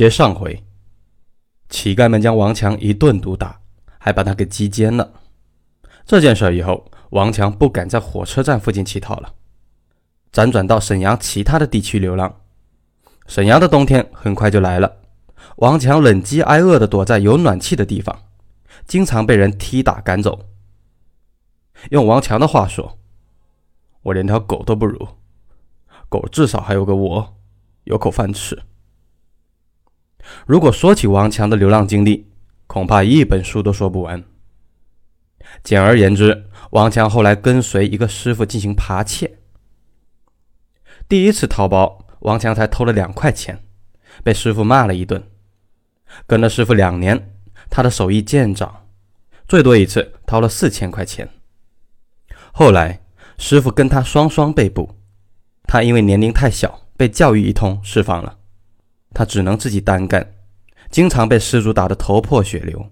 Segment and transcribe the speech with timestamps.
[0.00, 0.64] 接上回，
[1.68, 3.60] 乞丐们将王强一顿毒打，
[3.98, 5.12] 还把他给击奸了。
[6.06, 9.34] 这件事以后，王强不敢在火车站附近乞讨了，
[10.32, 12.34] 辗转到沈阳其他的地区流浪。
[13.26, 14.90] 沈阳的冬天很快就来了，
[15.56, 18.22] 王强冷饥挨饿地躲在有暖气的地方，
[18.86, 20.46] 经常被人踢打赶走。
[21.90, 22.96] 用王强的话说
[24.04, 25.06] ：“我连条狗都不如，
[26.08, 27.36] 狗至少还有个窝，
[27.84, 28.58] 有口饭吃。”
[30.46, 32.28] 如果说起王强的流浪经历，
[32.66, 34.22] 恐怕一本书都说不完。
[35.64, 39.38] 简而言之，王强后来跟随一个师傅进行扒窃。
[41.08, 43.64] 第一次掏包，王强才偷了两块钱，
[44.22, 45.22] 被师傅骂了一顿。
[46.26, 47.32] 跟了师傅两年，
[47.68, 48.86] 他的手艺渐长，
[49.48, 51.28] 最多一次掏了四千块钱。
[52.52, 53.00] 后来，
[53.38, 54.96] 师傅跟他双双被捕，
[55.64, 58.38] 他因为年龄太小，被教育一通，释放了。
[59.12, 60.34] 他只能自己单干，
[60.90, 62.90] 经常被失主打得头破血流。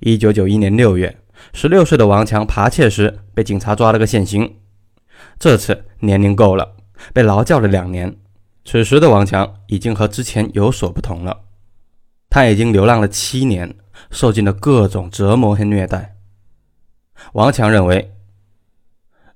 [0.00, 1.18] 一九九一年六月，
[1.52, 4.56] 十六岁的王强扒窃时被警察抓了个现行，
[5.38, 6.76] 这次年龄够了，
[7.12, 8.14] 被劳教了两年。
[8.64, 11.44] 此时的王强已经和之前有所不同了，
[12.28, 13.74] 他已经流浪了七年，
[14.10, 16.16] 受尽了各种折磨和虐待。
[17.32, 18.14] 王强认为，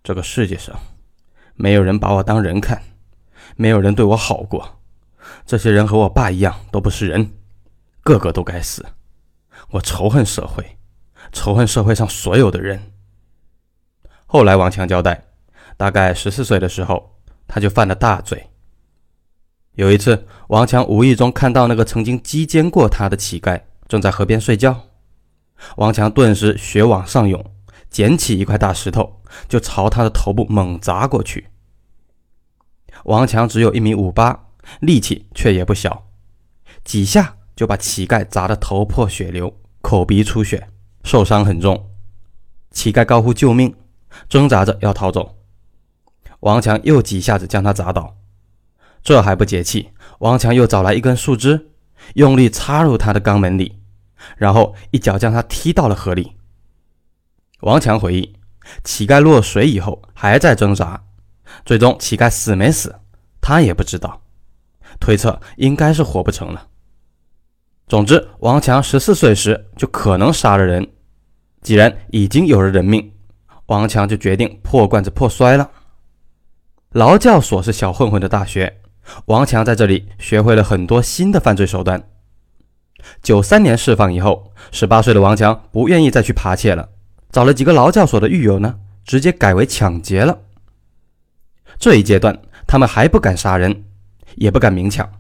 [0.05, 0.79] 这个世界上
[1.55, 2.83] 没有人把我当人看，
[3.57, 4.82] 没有人对我好过。
[5.45, 7.33] 这些人和我爸一样，都不是人，
[8.03, 8.87] 个个都该死。
[9.71, 10.79] 我仇恨社会，
[11.33, 12.93] 仇恨社会上所有的人。
[14.27, 15.25] 后来王强交代，
[15.77, 18.49] 大概十四岁的时候，他就犯了大罪。
[19.73, 24.89] 有一次，王强无意中看到那个曾经击奸过他的乞丐正在河边睡觉，
[25.77, 27.45] 王强顿时血往上涌，
[27.91, 31.49] 捡起一块大石头就朝他的头部猛砸过去。
[33.05, 34.49] 王强只有一米五八。
[34.81, 36.09] 力气却也不小，
[36.85, 40.69] 几下就把乞丐砸得头破血流、口鼻出血，
[41.05, 41.91] 受伤很重。
[42.71, 43.75] 乞丐高呼救命，
[44.29, 45.37] 挣扎着要逃走。
[46.41, 48.17] 王强又几下子将他砸倒，
[49.03, 51.71] 这还不解气，王强又找来一根树枝，
[52.15, 53.81] 用力插入他的肛门里，
[54.37, 56.33] 然后一脚将他踢到了河里。
[57.61, 58.35] 王强回忆，
[58.83, 61.05] 乞丐落水以后还在挣扎，
[61.65, 62.99] 最终乞丐死没死，
[63.41, 64.23] 他也不知道。
[65.03, 66.69] 推测应该是活不成了。
[67.89, 70.89] 总之，王强十四岁时就可能杀了人。
[71.61, 73.13] 既然已经有了人命，
[73.67, 75.69] 王强就决定破罐子破摔了。
[76.93, 78.81] 劳教所是小混混的大学，
[79.27, 82.03] 王强在这里学会了很多新的犯罪手段。
[83.23, 86.89] 九三年释放以后，十八岁的王强不愿意再去扒窃了，
[87.33, 90.39] 找了几个劳教所的狱友呢，直接改为抢劫了。
[91.79, 93.85] 这一阶段，他们还不敢杀人。
[94.37, 95.11] 也不敢明抢。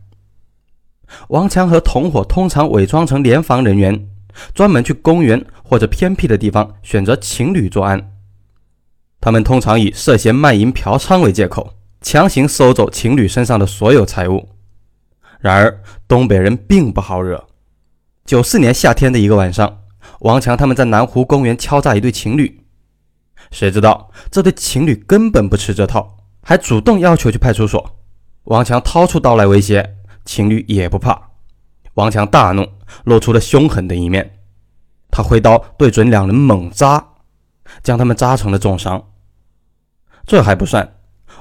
[1.28, 4.08] 王强和同伙通常伪装成联防人员，
[4.54, 8.12] 专门去公园或者偏僻的地方选择情侣作案。
[9.20, 14.48] 他们通常以涉嫌卖淫嫖娼为借口，强行收走情侣身上的所有财物。
[15.38, 17.44] 然而，东北人并不好惹。
[18.24, 19.82] 九四年夏天的一个晚上，
[20.20, 22.64] 王强他们在南湖公园敲诈一对情侣，
[23.50, 27.98] 谁知道这对情侣根本不吃这套，还主动要求去派出所。
[28.44, 31.30] 王强掏出刀来威胁情侣，也不怕。
[31.94, 32.66] 王强大怒，
[33.04, 34.38] 露出了凶狠的一面。
[35.10, 37.12] 他挥刀对准两人猛扎，
[37.82, 39.10] 将他们扎成了重伤。
[40.26, 40.96] 这还不算，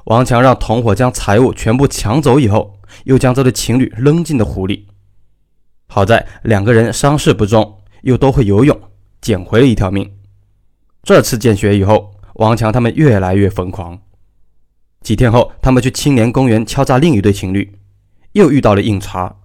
[0.05, 4.87] 王强让同伙将财物全部抢走以后，又将这对情侣扔进了湖里。
[5.87, 8.79] 好在两个人伤势不重，又都会游泳，
[9.21, 10.11] 捡回了一条命。
[11.03, 13.99] 这次见血以后，王强他们越来越疯狂。
[15.01, 17.79] 几天后，他们去青年公园敲诈另一对情侣，
[18.33, 19.35] 又遇到了硬茬。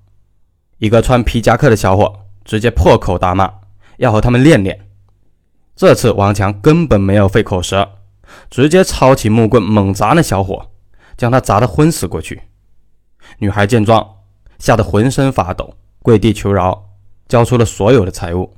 [0.78, 3.50] 一个穿皮夹克的小伙直接破口大骂，
[3.96, 4.88] 要和他们练练。
[5.74, 7.88] 这次王强根本没有费口舌，
[8.50, 10.70] 直接抄起木棍猛砸那小伙，
[11.16, 12.42] 将他砸得昏死过去。
[13.38, 14.16] 女孩见状，
[14.58, 16.90] 吓得浑身发抖，跪地求饶，
[17.26, 18.54] 交出了所有的财物。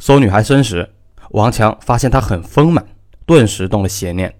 [0.00, 0.94] 搜女孩身时，
[1.30, 2.84] 王强发现她很丰满，
[3.24, 4.39] 顿时动了邪念。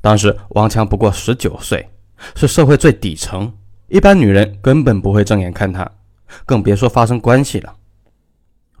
[0.00, 1.88] 当时王强不过十九岁，
[2.34, 3.52] 是社会最底层，
[3.88, 5.90] 一般女人根本不会正眼看他，
[6.44, 7.74] 更别说发生关系了。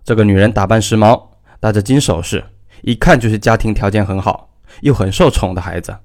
[0.04, 1.20] 这个女人打扮时髦，
[1.58, 2.44] 戴着金首饰，
[2.82, 4.50] 一看就是家庭条件很好，
[4.82, 5.96] 又很受宠的孩子。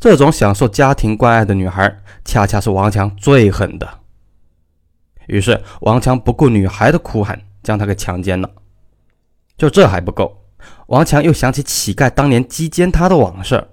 [0.00, 4.00] 这种享受家庭关爱的女孩，恰恰是王强最狠的。
[5.28, 8.50] 于是王强不顾女孩的哭喊，将她给强奸了。
[9.56, 10.44] 就这还不够，
[10.88, 13.64] 王强又想起乞丐当年击奸他的往事。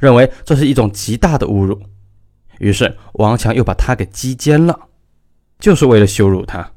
[0.00, 1.80] 认为这是一种极大的侮辱，
[2.58, 4.78] 于是王强又把他给击奸了，
[5.58, 6.72] 就是为了羞辱他。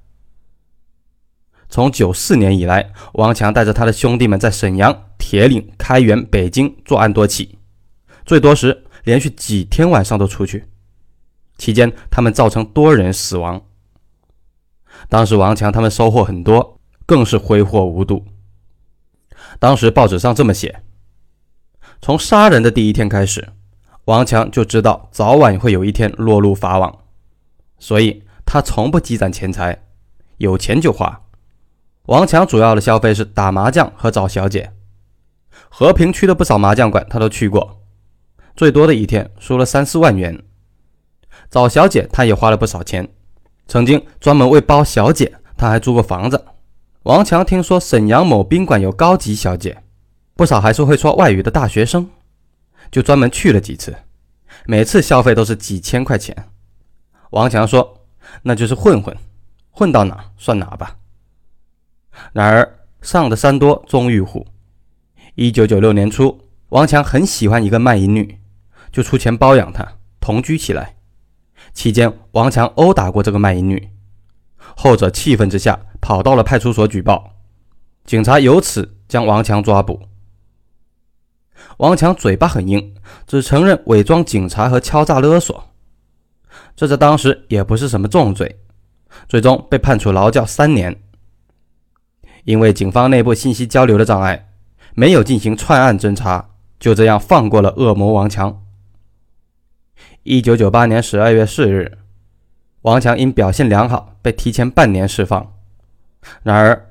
[1.69, 7.59] 从九四年以来，王强带着他的兄弟们在沈阳、铁岭、开原、北京作案多起，
[8.25, 10.65] 最多时连续几天晚上都出去，
[11.57, 13.61] 期间他们造成多人死亡。
[15.07, 18.25] 当时王强他们收获很多，更是挥霍无度。
[19.59, 20.81] 当时报纸上这么写：
[22.01, 23.49] 从杀人的第一天开始，
[24.05, 26.99] 王强就知道早晚会有一天落入法网，
[27.77, 29.83] 所以他从不积攒钱财，
[30.37, 31.21] 有钱就花。
[32.05, 34.71] 王强主要的消费是打麻将和找小姐。
[35.67, 37.81] 和平区的不少麻将馆他都去过，
[38.55, 40.41] 最多的一天输了三四万元。
[41.51, 43.07] 找小姐他也花了不少钱，
[43.67, 46.43] 曾经专门为包小姐，他还租过房子。
[47.03, 49.83] 王强听说沈阳某宾馆有高级小姐，
[50.39, 52.11] 不少还是会说外语的大学生，
[52.89, 53.93] 就专门去了几次，
[54.65, 56.33] 每次消费都是几千块钱。
[57.31, 58.05] 王强说
[58.43, 59.13] ：“那就是混混，
[59.69, 60.95] 混到哪算哪吧。”
[62.31, 64.47] 然而，上的山多终遇虎。
[65.35, 68.39] 一九九六年初，王强很喜欢一个卖淫女，
[68.93, 69.85] 就出钱包养她，
[70.21, 70.95] 同居起来。
[71.73, 73.89] 期间，王强殴打过这个卖淫女，
[74.57, 77.33] 后者气愤之下跑到了派出所举报，
[78.05, 80.03] 警察由此将王强抓捕。
[81.77, 82.93] 王强嘴巴很硬，
[83.25, 85.63] 只承认伪装警察和敲诈勒索，
[86.75, 88.59] 这在当时也不是什么重罪，
[89.27, 90.95] 最终被判处劳教三年。
[92.45, 94.49] 因为警方内部信息交流的障碍，
[94.95, 98.63] 没有进行串案侦查，就这样放过了恶魔王强。
[100.23, 101.97] 一九九八年十二月四日，
[102.81, 105.53] 王强因表现良好被提前半年释放。
[106.43, 106.89] 然而，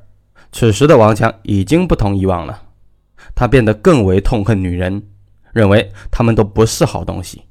[0.53, 2.63] 此时的王强已经不同以往了，
[3.35, 5.03] 他变得更为痛恨女人，
[5.53, 7.43] 认为她们都不是好东西。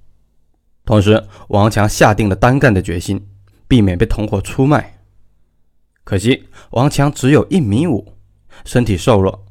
[0.85, 3.27] 同时，王强下定了单干的决心，
[3.67, 4.99] 避免被同伙出卖。
[6.03, 8.15] 可惜王强只有一米五，
[8.63, 9.45] 身体瘦弱，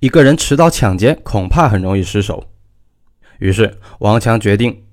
[0.00, 2.50] 一个人持刀抢劫恐怕很容易失手。
[3.38, 4.84] 于是王强决定，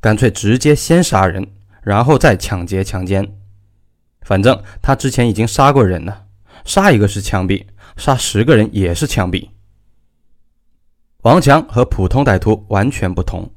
[0.00, 1.46] 干脆直接先杀人，
[1.82, 3.36] 然后再抢劫强奸。
[4.20, 6.26] 反正他之前已经杀过人了，
[6.66, 7.64] 杀一个是枪毙，
[7.96, 9.48] 杀十个人也是枪毙。
[11.24, 13.50] 王强和普通歹徒完全不同，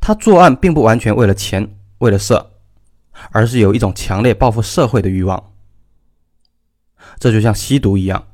[0.00, 2.54] 他作案并不完全为了钱，为了色，
[3.30, 5.52] 而是有一种强烈报复社会的欲望。
[7.20, 8.26] 这就像吸毒一样，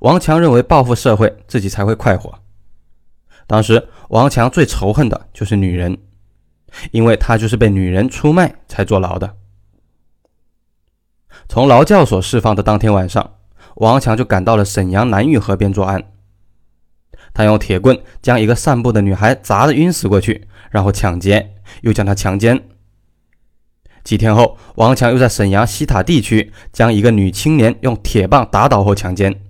[0.00, 2.36] 王强认为报复社会，自己才会快活。
[3.46, 5.96] 当时，王强最仇恨的就是女人，
[6.90, 9.36] 因为他就是被女人出卖才坐牢的。
[11.48, 13.34] 从劳教所释放的当天晚上，
[13.76, 16.02] 王强就赶到了沈阳南峪河边作案。
[17.34, 22.62] 他用铁棍将一个散步的女孩砸得晕死过去，然后抢劫，又将她强奸。
[24.04, 29.40] 几天后，王强又在沈阳西塔地区将一个女青年用铁棒打倒后强奸。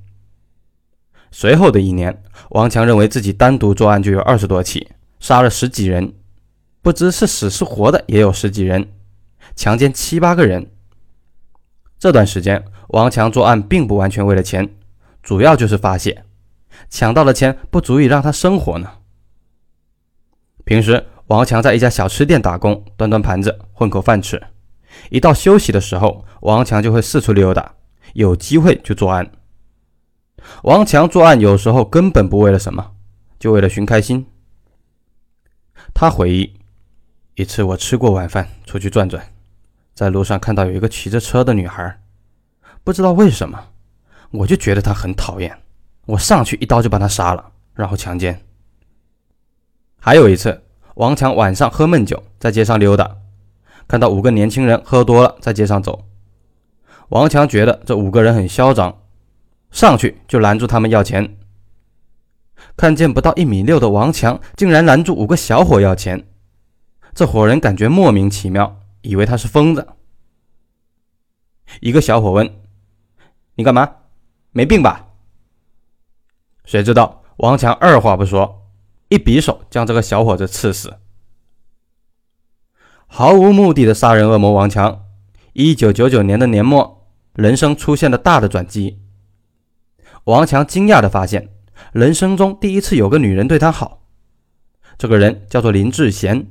[1.30, 4.88] 随后的一年，王强认为自己单独作案就有二十多起，
[5.18, 6.12] 杀了十几人，
[6.82, 8.92] 不知是死是活的也有十几人，
[9.56, 10.70] 强奸七八个人。
[11.98, 14.68] 这段时间，王强作案并不完全为了钱，
[15.22, 16.24] 主要就是发泄，
[16.88, 18.90] 抢到的钱不足以让他生活呢。
[20.64, 21.06] 平时。
[21.28, 24.42] 王强在一家小吃店打工，端端盘子混口饭吃。
[25.08, 27.74] 一到休息的时候，王强就会四处溜达，
[28.12, 29.30] 有机会就作案。
[30.64, 32.92] 王强作案有时候根本不为了什么，
[33.38, 34.26] 就为了寻开心。
[35.94, 36.52] 他回忆，
[37.36, 39.32] 一次我吃过晚饭出去转转，
[39.94, 41.98] 在路上看到有一个骑着车的女孩，
[42.84, 43.68] 不知道为什么，
[44.32, 45.58] 我就觉得她很讨厌，
[46.06, 48.40] 我上去一刀就把他杀了，然后强奸。
[49.98, 50.62] 还有一次。
[50.96, 53.16] 王强晚上喝闷酒，在街上溜达，
[53.88, 56.04] 看到五个年轻人喝多了在街上走。
[57.08, 59.00] 王强觉得这五个人很嚣张，
[59.70, 61.38] 上去就拦住他们要钱。
[62.76, 66.28] 看见不到一米六的王强竟然拦住五个小伙要钱，
[67.14, 69.88] 这伙人感觉莫名其妙，以为他是疯子。
[71.80, 72.54] 一个小伙问
[73.56, 73.90] ：“你干嘛？
[74.50, 75.08] 没病吧？”
[76.64, 78.60] 谁知道王强二话不说。
[79.08, 80.94] 一匕首将这个小伙子刺死，
[83.06, 85.04] 毫无目的的杀人恶魔王强。
[85.52, 89.02] 一九九九年的年末，人生出现了大的转机。
[90.24, 91.50] 王强惊讶的发现，
[91.92, 94.00] 人生中第一次有个女人对他好。
[94.96, 96.46] 这个人叫做林志贤，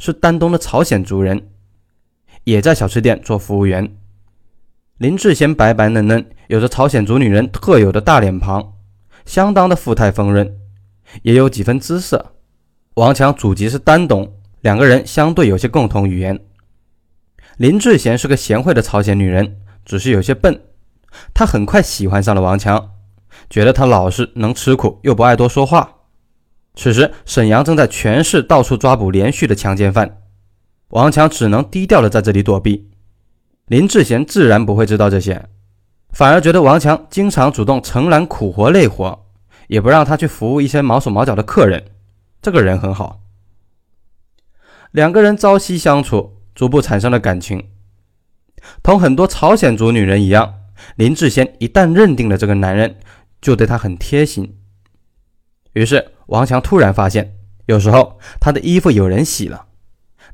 [0.00, 1.50] 是丹东的朝鲜族人，
[2.42, 3.96] 也在小吃店做服务员。
[4.98, 8.71] 林志贤白白嫩嫩，有着朝鲜族女人特有的大脸庞，
[9.32, 10.58] 相当的富态丰润。
[11.22, 12.34] 也有几分姿色。
[12.96, 16.38] 王强祖籍是丹东，两个人相对有些共同语言。
[17.56, 20.60] 林志贤是个贤惠的朝鲜女人，只是有些笨。
[21.32, 22.90] 她很快喜欢上了王强，
[23.48, 25.96] 觉得他老实能吃苦，又不爱多说话。
[26.74, 30.18] 此时，沈阳正在全市到处抓捕连续的强奸犯，
[30.88, 32.90] 王强只能低调的在这里躲避。
[33.66, 35.46] 林志贤自然不会知道这些，
[36.10, 39.21] 反而觉得王强经常主动承揽苦活累活，
[39.72, 41.82] 也不让他去服务一些毛手毛脚的客人，
[42.42, 43.22] 这个人很好。
[44.90, 47.70] 两个人朝夕相处，逐步产生了感情。
[48.82, 50.56] 同很多朝鲜族女人一样，
[50.96, 52.98] 林志贤一旦认定了这个男人，
[53.40, 54.58] 就对他很贴心。
[55.72, 56.12] 于是。
[56.26, 57.36] 王强突然发现，
[57.66, 59.66] 有时候他的衣服有人洗了，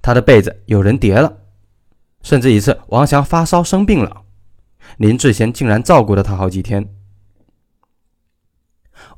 [0.00, 1.38] 他的被子有人叠了，
[2.22, 4.22] 甚至一次王强发烧生病了，
[4.98, 6.94] 林志贤竟然照顾了他好几天。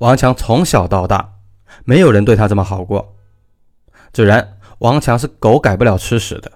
[0.01, 1.35] 王强从小到大，
[1.85, 3.17] 没有人对他这么好过。
[4.13, 6.53] 自然，王强是狗改不了吃屎的。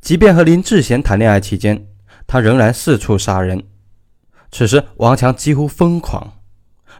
[0.00, 1.86] 即便和林志贤谈恋爱期间，
[2.26, 3.62] 他仍然四处杀人。
[4.50, 6.32] 此时，王强几乎疯狂，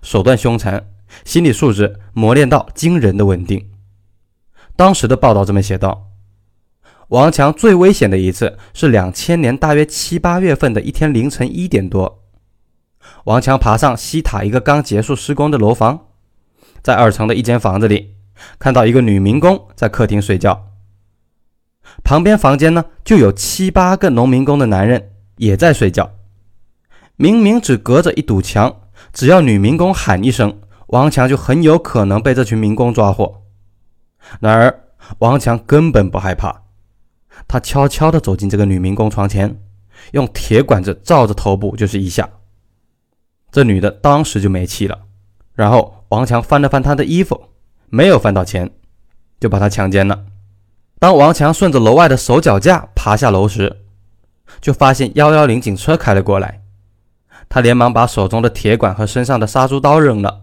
[0.02, 0.90] 手段凶残。
[1.24, 3.70] 心理素质磨练到惊人的稳定。
[4.74, 6.08] 当时的报道这么写道：
[7.08, 12.23] 王强最危险的一次是两千年大约七八月份的一天凌晨一点多，
[13.24, 16.06] 王强爬上西塔一个刚结束施工的楼房，
[16.82, 18.14] 在二层的一间房子里，
[18.58, 20.66] 看到一个女民工在客厅睡觉，
[22.02, 26.10] 旁边房间呢就有七八个农民工的男人也在睡觉，
[27.16, 28.74] 明明只隔着一堵墙，
[29.12, 30.60] 只要女民工喊一声。
[30.88, 33.42] 王强就很有可能被这群民工抓获，
[34.38, 34.84] 然而
[35.18, 36.62] 王强根本不害怕，
[37.48, 39.58] 他悄悄地走进这个女民工床前，
[40.12, 42.28] 用铁管子照着头部就是一下，
[43.54, 44.98] 这女的当时就没气了。
[45.54, 47.40] 然后王强翻了翻她的衣服，
[47.86, 48.68] 没有翻到钱，
[49.38, 50.24] 就把她强奸了。
[50.98, 53.84] 当王强顺着楼外的手脚架爬下楼时，
[54.60, 56.62] 就发现幺幺零警车开了过来，
[57.48, 60.40] 他连忙把手中的铁管和身上的杀猪刀扔了。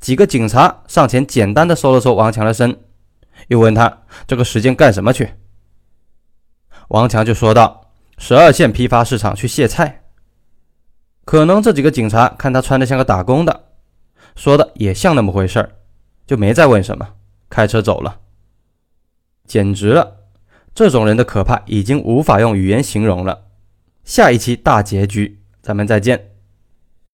[0.00, 2.78] 几个警察上前，简单的搜了搜王强的身，
[3.48, 5.34] 又问他这个时间干什么去。
[6.88, 10.04] 王强就说道：“十二线批发市场去卸菜。”
[11.26, 13.64] 可能这几个警察看他穿的像个打工的，
[14.36, 15.72] 说的也像那么回事儿，
[16.24, 17.14] 就没再问什么，
[17.50, 18.20] 开车走了。
[19.44, 20.18] 简直了，
[20.72, 23.48] 这种人的可怕已经无法用语言形容了。
[24.04, 26.35] 下一期大结局，咱们再见。